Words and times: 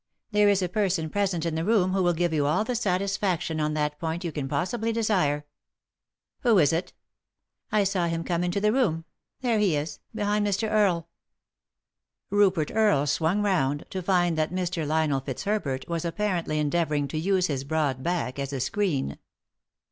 There 0.31 0.49
is 0.49 0.63
a 0.63 0.67
person 0.67 1.11
present 1.11 1.45
in 1.45 1.53
the 1.53 1.63
room 1.63 1.93
who 1.93 2.01
will 2.01 2.13
give 2.15 2.33
you 2.33 2.47
all 2.47 2.63
the 2.63 2.73
satisfaction 2.73 3.59
on 3.59 3.75
that 3.75 3.99
point 3.99 4.23
you 4.23 4.31
can 4.31 4.47
possibly 4.47 4.91
desire." 4.91 5.45
"Who 6.39 6.57
is 6.57 6.73
it? 6.73 6.91
"I 7.71 7.83
saw 7.83 8.07
him 8.07 8.23
come 8.23 8.43
into 8.43 8.59
the 8.59 8.73
room— 8.73 9.05
there 9.41 9.59
he 9.59 9.75
is, 9.75 9.99
behind 10.15 10.47
Mr. 10.47 10.67
Earle." 10.71 11.07
Rupert 12.31 12.71
Earle 12.73 13.05
swung 13.05 13.43
round, 13.43 13.85
to 13.91 14.01
find 14.01 14.35
that 14.39 14.49
Mr. 14.51 14.87
Lionel 14.87 15.21
Fitzherbert 15.21 15.87
was 15.87 16.03
apparently 16.03 16.57
endeavouring 16.57 17.07
to 17.09 17.19
use 17.19 17.45
his 17.45 17.63
broad 17.63 18.01
back 18.01 18.39
as 18.39 18.51
a 18.51 18.59
screen. 18.59 19.19